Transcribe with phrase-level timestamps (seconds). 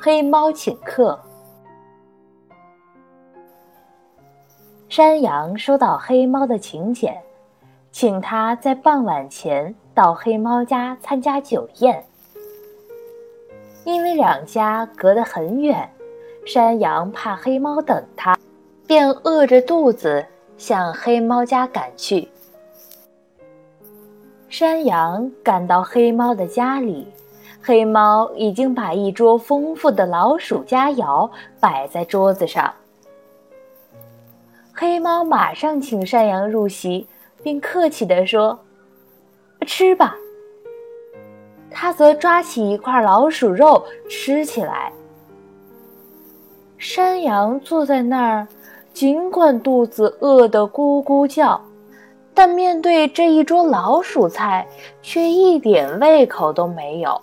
[0.00, 1.18] 黑猫请客。
[4.88, 7.20] 山羊收到黑猫的请柬，
[7.90, 12.04] 请他在傍晚前到黑猫家参加酒宴。
[13.84, 15.90] 因为两家隔得很远，
[16.46, 18.38] 山羊怕黑猫等他，
[18.86, 20.24] 便饿着肚子
[20.56, 22.28] 向黑猫家赶去。
[24.48, 27.06] 山羊赶到黑猫的家里，
[27.68, 32.72] 黑猫已经把一桌丰富的老鼠佳肴摆在桌子上。
[34.72, 37.06] 黑猫马上请山羊入席，
[37.42, 38.58] 并客气地说
[39.68, 40.16] ：“吃吧。”
[41.70, 44.90] 他则抓起一块老鼠肉吃起来。
[46.78, 48.48] 山羊坐在那儿，
[48.94, 51.60] 尽管肚子饿得咕咕叫。
[52.32, 54.66] 但面对这一桌老鼠菜，
[55.02, 57.20] 却一点胃口都没有。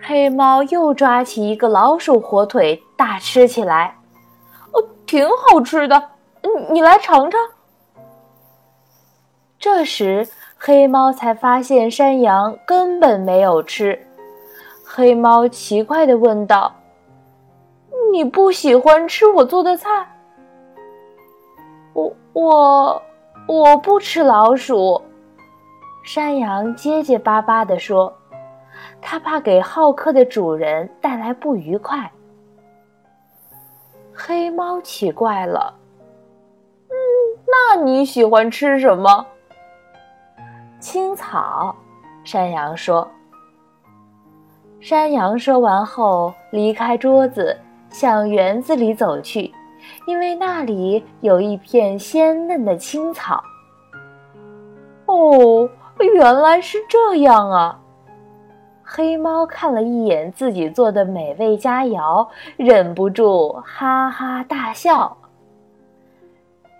[0.00, 3.96] 黑猫又抓起一个老鼠火腿，大吃起来。
[4.72, 6.10] 哦，挺好吃的，
[6.70, 7.40] 你来尝尝。
[9.58, 14.06] 这时，黑猫才发现山羊根本没有吃。
[14.84, 16.72] 黑猫奇怪的问道
[18.12, 19.88] ：“你不喜欢吃我做的菜？”
[21.94, 23.02] 我我。
[23.46, 25.00] 我不吃老鼠，
[26.04, 28.12] 山羊结结巴巴的说
[29.00, 32.10] ：“他怕给好客的主人带来不愉快。”
[34.12, 35.72] 黑猫奇怪了
[36.90, 36.94] ：“嗯，
[37.46, 39.26] 那你喜欢吃什么？”
[40.80, 41.74] 青草，
[42.24, 43.08] 山羊说。
[44.80, 47.56] 山羊说完后，离开桌子，
[47.90, 49.52] 向园子里走去。
[50.06, 53.42] 因为那里有一片鲜嫩的青草。
[55.06, 57.80] 哦，原来是这样啊！
[58.90, 62.26] 黑猫看了一眼自己做的美味佳肴，
[62.56, 65.14] 忍不住哈哈大笑。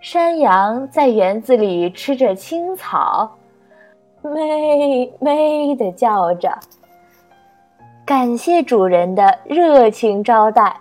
[0.01, 3.29] 山羊在园子里吃着青草，
[4.23, 6.51] 咩咩的叫着，
[8.05, 10.75] 感谢主人的热情招待。